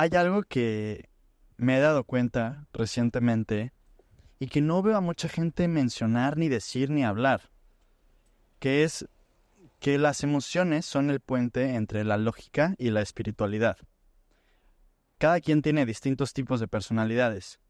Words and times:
hay 0.00 0.08
algo 0.16 0.44
que 0.44 1.10
me 1.58 1.76
he 1.76 1.80
dado 1.80 2.04
cuenta 2.04 2.66
recientemente 2.72 3.74
y 4.38 4.46
que 4.46 4.62
no 4.62 4.80
veo 4.80 4.96
a 4.96 5.02
mucha 5.02 5.28
gente 5.28 5.68
mencionar, 5.68 6.38
ni 6.38 6.48
decir, 6.48 6.88
ni 6.88 7.04
hablar, 7.04 7.50
que 8.60 8.82
es 8.82 9.06
que 9.78 9.98
las 9.98 10.22
emociones 10.22 10.86
son 10.86 11.10
el 11.10 11.20
puente 11.20 11.74
entre 11.74 12.04
la 12.04 12.16
lógica 12.16 12.74
y 12.78 12.88
la 12.88 13.02
espiritualidad. 13.02 13.76
Cada 15.18 15.38
quien 15.40 15.60
tiene 15.60 15.84
distintos 15.84 16.32
tipos 16.32 16.60
de 16.60 16.68
personalidades, 16.68 17.60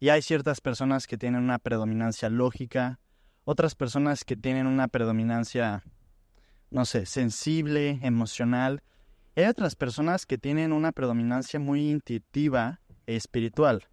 y 0.00 0.08
hay 0.08 0.22
ciertas 0.22 0.60
personas 0.60 1.06
que 1.06 1.16
tienen 1.16 1.40
una 1.40 1.60
predominancia 1.60 2.28
lógica, 2.30 2.98
otras 3.44 3.76
personas 3.76 4.24
que 4.24 4.34
tienen 4.34 4.66
una 4.66 4.88
predominancia, 4.88 5.84
no 6.68 6.84
sé, 6.84 7.06
sensible, 7.06 8.00
emocional, 8.02 8.82
hay 9.42 9.48
otras 9.48 9.76
personas 9.76 10.26
que 10.26 10.38
tienen 10.38 10.72
una 10.72 10.92
predominancia 10.92 11.60
muy 11.60 11.90
intuitiva 11.90 12.80
e 13.06 13.16
espiritual. 13.16 13.88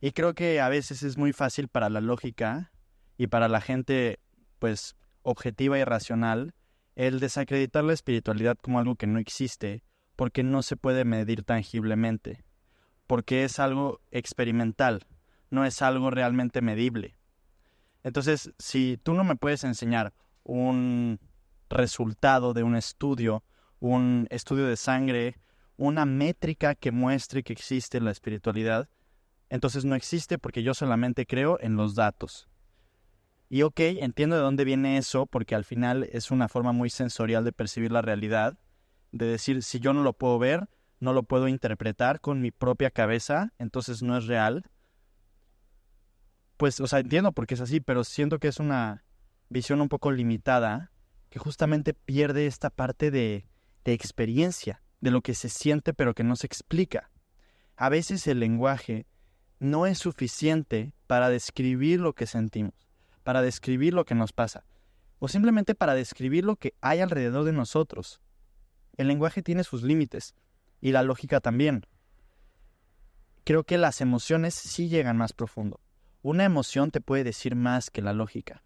Y 0.00 0.12
creo 0.12 0.34
que 0.34 0.60
a 0.60 0.68
veces 0.68 1.02
es 1.02 1.18
muy 1.18 1.32
fácil 1.32 1.68
para 1.68 1.90
la 1.90 2.00
lógica 2.00 2.72
y 3.18 3.26
para 3.26 3.48
la 3.48 3.60
gente, 3.60 4.20
pues, 4.58 4.96
objetiva 5.22 5.78
y 5.78 5.84
racional, 5.84 6.54
el 6.94 7.20
desacreditar 7.20 7.84
la 7.84 7.92
espiritualidad 7.92 8.56
como 8.56 8.78
algo 8.78 8.94
que 8.94 9.06
no 9.06 9.18
existe, 9.18 9.82
porque 10.16 10.42
no 10.42 10.62
se 10.62 10.76
puede 10.76 11.04
medir 11.04 11.42
tangiblemente, 11.44 12.44
porque 13.06 13.44
es 13.44 13.58
algo 13.58 14.00
experimental, 14.10 15.06
no 15.50 15.64
es 15.64 15.82
algo 15.82 16.10
realmente 16.10 16.62
medible. 16.62 17.16
Entonces, 18.02 18.52
si 18.58 18.98
tú 19.02 19.14
no 19.14 19.24
me 19.24 19.36
puedes 19.36 19.64
enseñar 19.64 20.14
un 20.44 21.20
resultado 21.68 22.54
de 22.54 22.62
un 22.62 22.76
estudio, 22.76 23.44
un 23.80 24.26
estudio 24.30 24.66
de 24.66 24.76
sangre, 24.76 25.36
una 25.76 26.04
métrica 26.04 26.74
que 26.74 26.92
muestre 26.92 27.42
que 27.42 27.52
existe 27.52 28.00
la 28.00 28.10
espiritualidad, 28.10 28.88
entonces 29.48 29.84
no 29.84 29.94
existe 29.96 30.38
porque 30.38 30.62
yo 30.62 30.74
solamente 30.74 31.26
creo 31.26 31.58
en 31.60 31.76
los 31.76 31.94
datos. 31.94 32.48
Y 33.48 33.62
ok, 33.62 33.80
entiendo 33.80 34.36
de 34.36 34.42
dónde 34.42 34.64
viene 34.64 34.96
eso, 34.96 35.26
porque 35.26 35.56
al 35.56 35.64
final 35.64 36.08
es 36.12 36.30
una 36.30 36.48
forma 36.48 36.70
muy 36.70 36.88
sensorial 36.88 37.44
de 37.44 37.52
percibir 37.52 37.90
la 37.90 38.00
realidad, 38.00 38.56
de 39.10 39.26
decir, 39.26 39.64
si 39.64 39.80
yo 39.80 39.92
no 39.92 40.04
lo 40.04 40.12
puedo 40.12 40.38
ver, 40.38 40.68
no 41.00 41.12
lo 41.12 41.24
puedo 41.24 41.48
interpretar 41.48 42.20
con 42.20 42.40
mi 42.40 42.52
propia 42.52 42.90
cabeza, 42.90 43.52
entonces 43.58 44.02
no 44.02 44.16
es 44.16 44.26
real. 44.26 44.70
Pues, 46.58 46.78
o 46.78 46.86
sea, 46.86 47.00
entiendo 47.00 47.32
por 47.32 47.48
qué 47.48 47.54
es 47.54 47.60
así, 47.60 47.80
pero 47.80 48.04
siento 48.04 48.38
que 48.38 48.46
es 48.46 48.60
una 48.60 49.04
visión 49.48 49.80
un 49.80 49.88
poco 49.88 50.12
limitada, 50.12 50.92
que 51.28 51.40
justamente 51.40 51.92
pierde 51.92 52.46
esta 52.46 52.70
parte 52.70 53.10
de, 53.10 53.49
de 53.84 53.92
experiencia, 53.92 54.82
de 55.00 55.10
lo 55.10 55.22
que 55.22 55.34
se 55.34 55.48
siente 55.48 55.94
pero 55.94 56.14
que 56.14 56.24
no 56.24 56.36
se 56.36 56.46
explica. 56.46 57.10
A 57.76 57.88
veces 57.88 58.26
el 58.26 58.40
lenguaje 58.40 59.06
no 59.58 59.86
es 59.86 59.98
suficiente 59.98 60.92
para 61.06 61.28
describir 61.28 62.00
lo 62.00 62.14
que 62.14 62.26
sentimos, 62.26 62.74
para 63.22 63.42
describir 63.42 63.94
lo 63.94 64.04
que 64.04 64.14
nos 64.14 64.32
pasa, 64.32 64.64
o 65.18 65.28
simplemente 65.28 65.74
para 65.74 65.94
describir 65.94 66.44
lo 66.44 66.56
que 66.56 66.74
hay 66.80 67.00
alrededor 67.00 67.44
de 67.44 67.52
nosotros. 67.52 68.20
El 68.96 69.08
lenguaje 69.08 69.42
tiene 69.42 69.64
sus 69.64 69.82
límites, 69.82 70.34
y 70.80 70.92
la 70.92 71.02
lógica 71.02 71.40
también. 71.40 71.86
Creo 73.44 73.64
que 73.64 73.78
las 73.78 74.00
emociones 74.00 74.54
sí 74.54 74.88
llegan 74.88 75.16
más 75.16 75.32
profundo. 75.32 75.80
Una 76.22 76.44
emoción 76.44 76.90
te 76.90 77.00
puede 77.00 77.24
decir 77.24 77.54
más 77.54 77.90
que 77.90 78.02
la 78.02 78.12
lógica. 78.12 78.62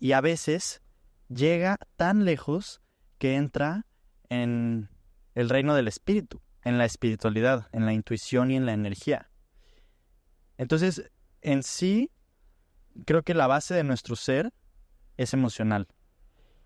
Y 0.00 0.12
a 0.12 0.20
veces 0.20 0.80
llega 1.28 1.78
tan 1.96 2.24
lejos 2.24 2.80
que 3.18 3.34
entra 3.34 3.86
en 4.28 4.88
el 5.34 5.48
reino 5.48 5.74
del 5.74 5.88
espíritu, 5.88 6.40
en 6.64 6.78
la 6.78 6.84
espiritualidad, 6.84 7.68
en 7.72 7.86
la 7.86 7.92
intuición 7.92 8.50
y 8.50 8.56
en 8.56 8.66
la 8.66 8.72
energía. 8.72 9.30
Entonces, 10.56 11.10
en 11.40 11.62
sí, 11.62 12.10
creo 13.06 13.22
que 13.22 13.34
la 13.34 13.46
base 13.46 13.74
de 13.74 13.84
nuestro 13.84 14.16
ser 14.16 14.52
es 15.16 15.32
emocional 15.34 15.88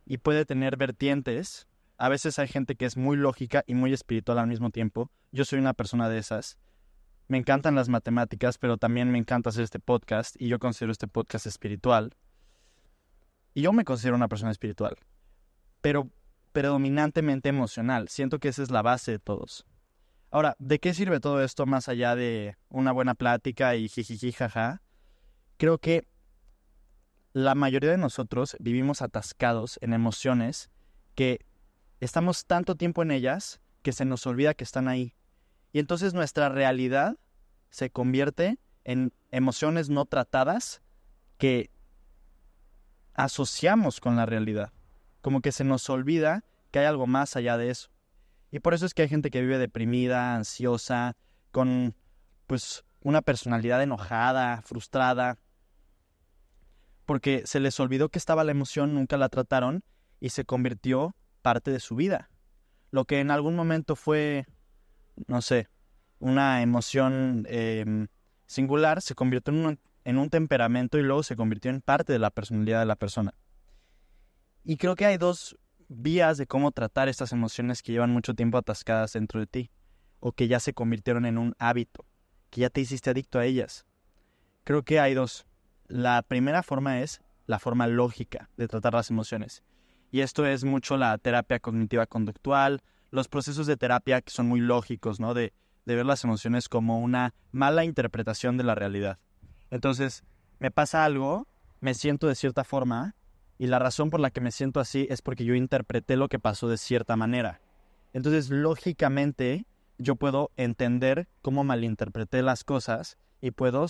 y 0.07 0.19
puede 0.19 0.45
tener 0.45 0.77
vertientes. 0.77 1.69
A 1.99 2.09
veces 2.09 2.39
hay 2.39 2.49
gente 2.49 2.75
que 2.77 2.87
es 2.87 2.97
muy 2.97 3.17
lógica 3.17 3.65
y 3.67 3.75
muy 3.75 3.93
espiritual 3.93 4.39
al 4.39 4.47
mismo 4.47 4.71
tiempo. 4.71 5.11
Yo 5.31 5.45
soy 5.45 5.59
una 5.59 5.75
persona 5.75 6.09
de 6.09 6.19
esas. 6.19 6.59
Me 7.29 7.39
encantan 7.39 7.75
las 7.75 7.89
matemáticas, 7.89 8.59
pero 8.59 8.77
también 8.77 9.11
me 9.11 9.19
encanta 9.19 9.51
hacer 9.51 9.65
este 9.65 9.79
podcast 9.79 10.35
y 10.39 10.49
yo 10.49 10.59
considero 10.59 10.93
este 10.93 11.07
podcast 11.07 11.47
espiritual. 11.47 12.15
Y 13.55 13.63
yo 13.63 13.73
me 13.73 13.85
considero 13.85 14.17
una 14.17 14.29
persona 14.29 14.51
espiritual, 14.51 14.97
pero 15.81 16.11
predominantemente 16.53 17.49
emocional. 17.49 18.09
Siento 18.09 18.39
que 18.39 18.49
esa 18.49 18.63
es 18.63 18.71
la 18.71 18.83
base 18.83 19.13
de 19.13 19.19
todos. 19.19 19.67
Ahora, 20.31 20.57
¿de 20.59 20.79
qué 20.79 20.95
sirve 20.95 21.21
todo 21.21 21.43
esto 21.43 21.67
más 21.67 21.89
allá 21.89 22.15
de 22.17 22.57
una 22.69 22.93
buena 22.93 23.15
plática 23.15 23.75
y 23.77 23.89
jijiji 23.89 24.33
jaja? 24.33 24.83
Creo 25.59 25.79
que 25.79 26.07
la 27.33 27.55
mayoría 27.55 27.91
de 27.91 27.99
nosotros 27.99 28.57
vivimos 28.61 29.03
atascados 29.03 29.79
en 29.83 29.93
emociones 29.93 30.71
que 31.15 31.45
estamos 32.01 32.47
tanto 32.47 32.77
tiempo 32.77 33.03
en 33.03 33.11
ellas 33.11 33.61
que 33.83 33.93
se 33.93 34.05
nos 34.05 34.27
olvida 34.27 34.55
que 34.55 34.65
están 34.65 34.89
ahí. 34.89 35.15
Y 35.73 35.79
entonces 35.79 36.15
nuestra 36.15 36.49
realidad 36.49 37.19
se 37.71 37.91
convierte 37.91 38.59
en 38.85 39.13
emociones 39.31 39.89
no 39.89 40.05
tratadas 40.05 40.83
que 41.39 41.71
asociamos 43.15 44.01
con 44.01 44.17
la 44.17 44.27
realidad. 44.27 44.73
Como 45.23 45.41
que 45.41 45.53
se 45.53 45.65
nos 45.65 45.89
olvida 45.89 46.45
que 46.71 46.81
hay 46.81 46.87
algo 46.87 47.07
más 47.07 47.37
allá 47.37 47.57
de 47.57 47.71
eso. 47.71 47.89
Y 48.51 48.61
por 48.61 48.75
eso 48.75 48.85
es 48.85 48.93
que 48.93 49.03
hay 49.03 49.09
gente 49.09 49.31
que 49.31 49.41
vive 49.41 49.57
deprimida, 49.57 50.35
ansiosa, 50.35 51.17
con 51.51 51.95
pues 52.47 52.85
una 53.01 53.23
personalidad 53.23 53.83
enojada, 53.83 54.61
frustrada, 54.63 55.39
porque 57.07 57.43
se 57.47 57.61
les 57.61 57.79
olvidó 57.81 58.09
que 58.09 58.19
estaba 58.19 58.45
la 58.45 58.53
emoción, 58.53 58.95
nunca 58.95 59.17
la 59.17 59.29
trataron 59.29 59.83
y 60.21 60.31
se 60.31 60.45
convirtió 60.45 61.15
parte 61.41 61.71
de 61.71 61.81
su 61.81 61.97
vida. 61.97 62.31
Lo 62.91 63.05
que 63.05 63.21
en 63.21 63.31
algún 63.31 63.57
momento 63.57 63.97
fue, 63.97 64.47
no 65.27 65.43
sé, 65.43 65.69
una 66.19 66.63
emoción 66.63 67.47
em, 67.49 68.09
singular, 68.47 69.03
se 69.03 69.15
convirtió 69.15 69.53
en 69.53 69.67
un, 69.67 69.81
en 70.05 70.19
un 70.19 70.31
temperamento 70.31 70.99
y 70.99 71.03
luego 71.03 71.23
se 71.23 71.37
convirtió 71.37 71.71
en 71.71 71.81
parte 71.81 72.13
de 72.13 72.19
la 72.19 72.31
personalidad 72.31 72.81
de 72.81 72.87
la 72.87 72.97
persona. 72.97 73.35
Y 74.65 74.77
creo 74.77 74.95
que 74.95 75.07
hay 75.07 75.19
dos 75.19 75.57
vías 75.89 76.39
de 76.39 76.47
cómo 76.47 76.71
tratar 76.71 77.09
estas 77.09 77.33
emociones 77.33 77.83
que 77.83 77.93
llevan 77.93 78.11
mucho 78.11 78.35
tiempo 78.35 78.59
atascadas 78.59 79.13
dentro 79.13 79.41
de 79.41 79.47
ti 79.47 79.71
o 80.21 80.33
que 80.33 80.47
ya 80.47 80.61
se 80.61 80.73
convirtieron 80.73 81.27
en 81.27 81.37
un 81.37 81.55
hábito, 81.59 82.07
que 82.51 82.61
ya 82.61 82.71
te 82.71 82.81
hiciste 82.81 83.11
adicto 83.11 83.39
a 83.39 83.45
ellas. 83.45 83.85
Creo 84.65 84.85
que 84.85 85.01
hay 85.01 85.15
dos. 85.15 85.47
La 85.89 86.23
primera 86.23 86.63
forma 86.63 87.01
es 87.01 87.21
la 87.47 87.59
forma 87.59 87.89
lógica 87.89 88.49
de 88.57 88.69
tratar 88.69 88.95
las 88.95 89.11
emociones. 89.11 89.65
Y 90.13 90.21
esto 90.21 90.47
es 90.47 90.63
mucho 90.63 90.97
la 90.97 91.19
terapia 91.19 91.59
cognitiva 91.59 92.07
conductual, 92.07 92.83
los 93.11 93.29
procesos 93.29 93.67
de 93.67 93.77
terapia 93.77 94.23
que 94.23 94.31
son 94.31 94.47
muy 94.47 94.61
lógicos, 94.61 95.19
¿no? 95.19 95.35
De, 95.35 95.53
de 95.85 95.97
ver 95.97 96.07
las 96.07 96.23
emociones 96.23 96.69
como 96.69 97.01
una 97.01 97.35
mala 97.51 97.85
interpretación 97.85 98.57
de 98.57 98.65
la 98.65 98.77
realidad. 98.77 99.19
Entonces, 99.71 100.23
me 100.61 100.71
pasa 100.71 101.05
algo, 101.05 101.49
me 101.81 101.95
siento 101.95 102.29
de 102.29 102.37
cierta 102.37 102.63
forma, 102.63 103.17
y 103.63 103.69
la 103.69 103.79
razón 103.79 104.11
por 104.11 104.19
la 104.19 104.33
que 104.33 104.41
me 104.41 104.51
siento 104.51 104.81
así 104.81 105.07
es 105.09 105.23
porque 105.23 105.45
yo 105.45 105.55
interpreté 105.55 106.17
lo 106.17 106.29
que 106.29 106.41
pasó 106.41 106.69
de 106.69 106.77
cierta 106.77 107.15
manera. 107.15 107.61
Entonces, 108.13 108.51
lógicamente, 108.51 109.67
yo 109.99 110.17
puedo 110.17 110.51
entender 110.57 111.29
cómo 111.43 111.63
malinterpreté 111.63 112.43
las 112.43 112.65
cosas 112.65 113.19
y 113.41 113.53
puedo, 113.53 113.87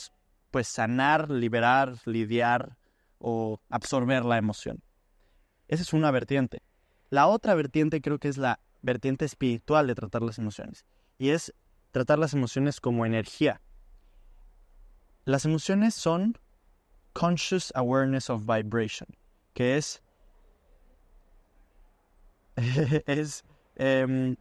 pues, 0.50 0.68
sanar, 0.68 1.30
liberar, 1.30 1.94
lidiar 2.04 2.76
o 3.18 3.62
absorber 3.70 4.26
la 4.26 4.36
emoción. 4.36 4.82
Esa 5.68 5.84
es 5.84 5.94
una 5.94 6.10
vertiente. 6.10 6.60
La 7.08 7.26
otra 7.26 7.54
vertiente 7.54 8.02
creo 8.02 8.18
que 8.18 8.28
es 8.28 8.36
la 8.36 8.60
vertiente 8.82 9.24
espiritual 9.24 9.86
de 9.86 9.94
tratar 9.94 10.20
las 10.20 10.36
emociones. 10.36 10.84
Y 11.16 11.30
es 11.30 11.54
tratar 11.92 12.18
las 12.18 12.34
emociones 12.34 12.78
como 12.78 13.06
energía. 13.06 13.62
Las 15.24 15.46
emociones 15.46 15.94
son 15.94 16.36
conscious 17.14 17.72
awareness 17.74 18.28
of 18.28 18.42
vibration 18.44 19.08
que 19.54 19.76
es, 19.76 20.02
es 23.06 23.44
em, 23.76 24.36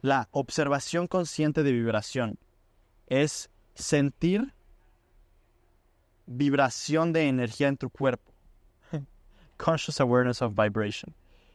la 0.00 0.28
observación 0.32 1.06
consciente 1.06 1.62
de 1.62 1.72
vibración. 1.72 2.38
Es 3.06 3.50
sentir 3.74 4.54
vibración 6.26 7.12
de 7.12 7.28
energía 7.28 7.68
en 7.68 7.76
tu 7.76 7.90
cuerpo. 7.90 8.32
Conscious 9.56 10.00
awareness 10.00 10.42
of 10.42 10.54
vibration. 10.54 11.14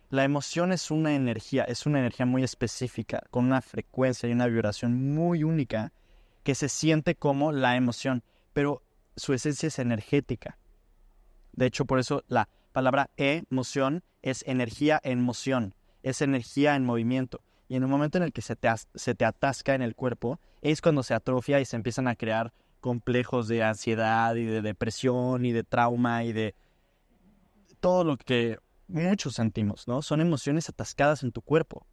La 0.10 0.24
emoción 0.24 0.72
es 0.72 0.92
una 0.92 1.16
energía, 1.16 1.64
es 1.64 1.86
una 1.86 2.00
energía 2.00 2.26
muy 2.26 2.44
específica, 2.44 3.24
con 3.32 3.46
una 3.46 3.62
frecuencia 3.62 4.30
y 4.30 4.32
una 4.32 4.48
vibración 4.48 5.14
muy 5.16 5.44
única 5.44 5.92
que 6.44 6.54
se 6.54 6.70
siente 6.70 7.16
como 7.16 7.52
la 7.52 7.76
emoción, 7.76 8.24
pero 8.54 8.84
su 9.16 9.34
esencia 9.34 9.68
es 9.68 9.80
energética. 9.80 10.58
De 11.54 11.66
hecho, 11.66 11.86
por 11.86 12.00
eso 12.00 12.24
la 12.28 12.50
palabra 12.72 13.10
emoción 13.18 14.04
es 14.22 14.44
energía 14.48 15.00
en 15.04 15.22
moción, 15.22 15.76
es 16.02 16.22
energía 16.22 16.76
en 16.76 16.86
movimiento. 16.86 17.42
Y 17.68 17.76
en 17.76 17.84
un 17.84 17.90
momento 17.90 18.18
en 18.18 18.24
el 18.24 18.34
que 18.34 18.42
se 18.42 18.56
te, 18.56 18.70
se 18.96 19.16
te 19.16 19.26
atasca 19.26 19.74
en 19.74 19.82
el 19.82 19.96
cuerpo, 19.96 20.40
es 20.62 20.82
cuando 20.82 21.04
se 21.04 21.14
atrofia 21.14 21.60
y 21.60 21.66
se 21.66 21.76
empiezan 21.76 22.08
a 22.08 22.16
crear 22.16 22.54
complejos 22.80 23.48
de 23.48 23.64
ansiedad 23.64 24.36
y 24.36 24.44
de 24.44 24.62
depresión 24.62 25.46
y 25.46 25.54
de 25.54 25.64
trauma 25.64 26.24
y 26.26 26.34
de 26.34 26.56
todo 27.80 28.04
lo 28.04 28.18
que 28.18 28.58
muchos 28.88 29.36
sentimos, 29.36 29.88
¿no? 29.88 30.02
Son 30.02 30.22
emociones 30.22 30.70
atascadas 30.70 31.24
en 31.24 31.32
tu 31.32 31.42
cuerpo. 31.42 31.86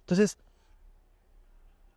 Entonces, 0.00 0.38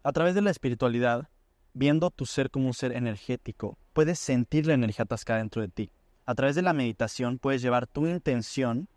a 0.04 0.12
través 0.12 0.36
de 0.36 0.42
la 0.42 0.52
espiritualidad, 0.52 1.30
viendo 1.74 2.10
tu 2.10 2.26
ser 2.26 2.50
como 2.50 2.68
un 2.68 2.74
ser 2.74 2.92
energético, 2.92 3.78
puedes 3.94 4.20
sentir 4.20 4.66
la 4.66 4.74
energía 4.74 5.04
atascada 5.04 5.40
dentro 5.40 5.62
de 5.62 5.68
ti. 5.68 5.92
A 6.30 6.36
través 6.36 6.56
de 6.56 6.62
la 6.62 6.74
meditación 6.74 7.40
puedes 7.40 7.60
llevar 7.60 7.88
tu 7.88 8.06
intención 8.06 8.88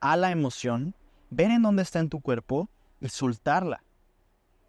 a 0.00 0.16
la 0.16 0.30
emoción, 0.30 0.94
ver 1.28 1.50
en 1.50 1.60
dónde 1.60 1.82
está 1.82 1.98
en 1.98 2.08
tu 2.08 2.22
cuerpo 2.22 2.70
y 2.98 3.10
soltarla. 3.10 3.84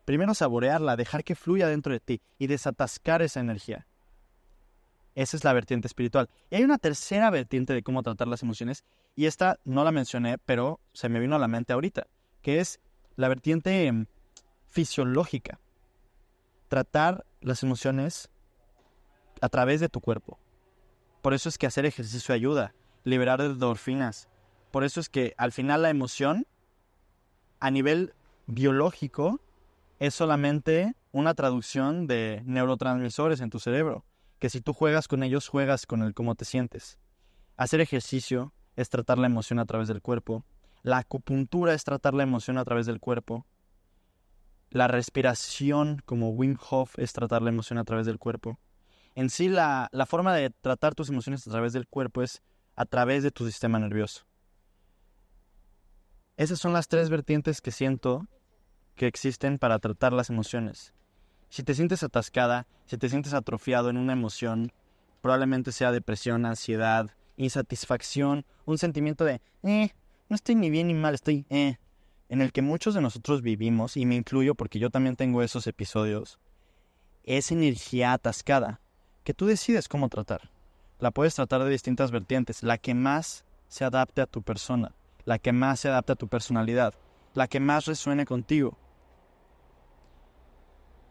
Primero 0.04 0.34
saborearla, 0.34 0.98
dejar 0.98 1.24
que 1.24 1.34
fluya 1.34 1.69
dentro 1.69 1.94
de 1.94 2.01
ti 2.01 2.22
y 2.38 2.48
desatascar 2.48 3.22
esa 3.22 3.39
energía. 3.39 3.88
Esa 5.16 5.38
es 5.38 5.45
la 5.45 5.54
vertiente 5.54 5.88
espiritual. 5.88 6.30
Y 6.50 6.57
hay 6.57 6.66
una 6.66 6.78
tercera 6.78 7.30
vertiente 7.30 7.74
de 7.74 7.84
cómo 7.84 8.04
tratar 8.04 8.28
las 8.28 8.44
emociones, 8.44 8.83
y 9.16 9.28
esta 9.28 9.57
no 9.63 9.86
la 9.86 9.94
mencioné, 9.94 10.40
pero 10.40 10.81
se 10.92 11.07
me 11.07 11.22
vino 11.22 11.38
a 11.38 11.40
la 11.40 11.48
mente 11.48 11.72
ahorita, 11.72 12.07
que 12.42 12.60
es 12.60 12.81
la 13.16 13.30
vertiente 13.30 13.86
em, 13.86 14.07
fisiológica. 14.66 15.57
Tratar 16.68 17.25
las 17.40 17.63
emociones 17.63 18.30
a 19.40 19.48
través 19.48 19.80
de 19.80 19.88
tu 19.88 20.01
cuerpo. 20.01 20.38
Por 21.27 21.33
eso 21.33 21.50
es 21.50 21.57
que 21.57 21.68
hacer 21.68 21.85
ejercicio 21.85 22.33
ayuda, 22.33 22.74
liberar 23.03 23.41
endorfinas. 23.41 24.29
Por 24.71 24.85
eso 24.85 25.01
es 25.01 25.09
que 25.09 25.33
al 25.35 25.51
final 25.51 25.81
la 25.81 25.89
emoción, 25.89 26.47
a 27.59 27.69
nivel 27.69 28.13
biológico, 28.45 29.41
es 30.00 30.13
solamente 30.13 30.95
una 31.12 31.33
traducción 31.33 32.07
de 32.07 32.44
neurotransmisores 32.45 33.41
en 33.41 33.50
tu 33.50 33.59
cerebro, 33.59 34.06
que 34.39 34.50
si 34.50 34.62
tú 34.62 34.71
juegas 34.71 35.09
con 35.09 35.21
ellos, 35.21 35.50
juegas 35.50 35.85
con 35.85 36.01
el 36.01 36.13
cómo 36.13 36.35
te 36.35 36.45
sientes. 36.45 36.97
Hacer 37.57 37.81
ejercicio 37.81 38.53
es 38.77 38.89
tratar 38.89 39.18
la 39.18 39.27
emoción 39.27 39.59
a 39.59 39.65
través 39.65 39.89
del 39.89 40.01
cuerpo. 40.01 40.45
La 40.81 41.00
acupuntura 41.00 41.73
es 41.73 41.83
tratar 41.83 42.13
la 42.13 42.23
emoción 42.23 42.57
a 42.57 42.63
través 42.63 42.85
del 42.85 43.01
cuerpo. 43.01 43.45
La 44.69 44.88
respiración, 44.88 46.01
como 46.06 46.30
Wim 46.30 46.56
Hof, 46.69 46.97
es 46.97 47.12
tratar 47.12 47.41
la 47.41 47.50
emoción 47.50 47.80
a 47.80 47.83
través 47.83 48.06
del 48.06 48.18
cuerpo. 48.18 48.62
En 49.18 49.31
sí, 49.31 49.50
la, 49.50 49.90
la 49.94 50.06
forma 50.06 50.31
de 50.36 50.52
tratar 50.52 50.94
tus 50.94 51.10
emociones 51.10 51.48
a 51.48 51.50
través 51.50 51.74
del 51.74 51.88
cuerpo 51.88 52.22
es 52.22 52.44
a 52.75 52.86
través 52.86 53.24
de 53.24 53.31
tu 53.31 53.48
sistema 53.48 53.80
nervioso. 53.80 54.28
Esas 56.36 56.60
son 56.60 56.72
las 56.72 56.88
tres 56.88 57.10
vertientes 57.10 57.60
que 57.60 57.72
siento 57.72 58.28
que 58.94 59.08
existen 59.08 59.58
para 59.58 59.80
tratar 59.80 60.14
las 60.14 60.30
emociones. 60.30 60.94
Si 61.50 61.64
te 61.64 61.74
sientes 61.74 62.04
atascada, 62.04 62.68
si 62.86 63.00
te 63.00 63.10
sientes 63.10 63.34
atrofiado 63.34 63.90
en 63.90 63.98
una 63.98 64.14
emoción, 64.14 64.72
probablemente 65.22 65.72
sea 65.72 65.92
depresión, 65.92 66.46
ansiedad, 66.46 67.10
insatisfacción, 67.38 68.46
un 68.66 68.78
sentimiento 68.78 69.25
de, 69.25 69.42
eh, 69.64 69.96
no 70.30 70.36
estoy 70.36 70.54
ni 70.54 70.69
bien 70.69 70.90
ni 70.90 70.94
mal, 70.94 71.16
estoy, 71.16 71.48
eh, 71.50 71.78
en 72.30 72.42
el 72.44 72.52
que 72.52 72.62
muchos 72.62 72.94
de 72.94 73.02
nosotros 73.02 73.42
vivimos, 73.42 73.98
y 73.98 74.06
me 74.06 74.14
incluyo 74.14 74.54
porque 74.54 74.78
yo 74.78 74.92
también 74.92 75.16
tengo 75.16 75.42
esos 75.42 75.66
episodios, 75.66 76.38
es 77.24 77.52
energía 77.52 78.14
atascada, 78.14 78.80
que 79.27 79.33
tú 79.33 79.45
decides 79.45 79.89
cómo 79.89 80.07
tratar. 80.07 80.50
La 81.00 81.12
puedes 81.12 81.35
tratar 81.35 81.62
de 81.62 81.69
distintas 81.69 82.12
vertientes, 82.12 82.63
la 82.63 82.77
que 82.77 82.94
más 82.94 83.44
se 83.68 83.83
adapte 83.83 84.21
a 84.21 84.25
tu 84.25 84.41
persona, 84.41 84.95
la 85.25 85.38
que 85.38 85.51
más 85.51 85.81
se 85.81 85.89
adapte 85.89 86.13
a 86.13 86.15
tu 86.15 86.29
personalidad, 86.29 86.94
la 87.33 87.50
que 87.50 87.59
más 87.59 87.88
resuene 87.88 88.25
contigo. 88.25 88.77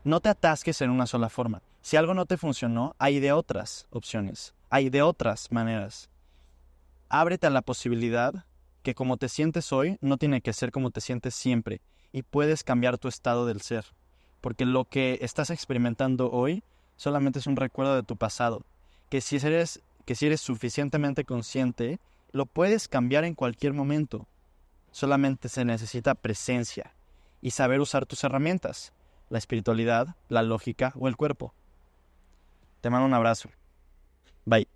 No 0.02 0.20
te 0.20 0.30
atasques 0.30 0.80
en 0.80 0.88
una 0.88 1.06
sola 1.06 1.28
forma. 1.28 1.60
Si 1.82 1.98
algo 1.98 2.14
no 2.14 2.24
te 2.24 2.38
funcionó, 2.38 2.96
hay 2.98 3.20
de 3.20 3.32
otras 3.32 3.86
opciones, 3.90 4.54
hay 4.70 4.88
de 4.88 5.02
otras 5.02 5.52
maneras. 5.52 6.08
Ábrete 7.10 7.48
a 7.48 7.50
la 7.50 7.60
posibilidad 7.60 8.46
que 8.82 8.94
como 8.94 9.18
te 9.18 9.28
sientes 9.28 9.74
hoy 9.74 9.98
no 10.00 10.16
tiene 10.16 10.40
que 10.40 10.54
ser 10.54 10.72
como 10.72 10.90
te 10.90 11.02
sientes 11.02 11.34
siempre 11.34 11.82
y 12.12 12.22
puedes 12.22 12.64
cambiar 12.64 12.96
tu 12.96 13.08
estado 13.08 13.44
del 13.44 13.60
ser, 13.60 13.84
porque 14.40 14.64
lo 14.64 14.86
que 14.86 15.18
estás 15.20 15.50
experimentando 15.50 16.30
hoy 16.30 16.64
solamente 16.96 17.38
es 17.38 17.46
un 17.46 17.56
recuerdo 17.56 17.94
de 17.94 18.02
tu 18.02 18.16
pasado, 18.16 18.64
que 19.08 19.20
si 19.20 19.36
eres 19.36 19.80
que 20.04 20.14
si 20.14 20.26
eres 20.26 20.40
suficientemente 20.40 21.24
consciente, 21.24 21.98
lo 22.30 22.46
puedes 22.46 22.86
cambiar 22.86 23.24
en 23.24 23.34
cualquier 23.34 23.72
momento. 23.72 24.28
Solamente 24.92 25.48
se 25.48 25.64
necesita 25.64 26.14
presencia 26.14 26.94
y 27.42 27.50
saber 27.50 27.80
usar 27.80 28.06
tus 28.06 28.22
herramientas, 28.22 28.92
la 29.28 29.38
espiritualidad, 29.38 30.14
la 30.28 30.42
lógica 30.42 30.92
o 30.96 31.08
el 31.08 31.16
cuerpo. 31.16 31.52
Te 32.80 32.88
mando 32.88 33.06
un 33.06 33.14
abrazo. 33.14 33.50
Bye. 34.44 34.75